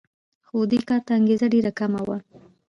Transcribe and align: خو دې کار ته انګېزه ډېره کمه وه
خو 0.47 0.57
دې 0.71 0.79
کار 0.89 1.01
ته 1.05 1.11
انګېزه 1.17 1.47
ډېره 1.53 1.71
کمه 1.79 2.01
وه 2.07 2.17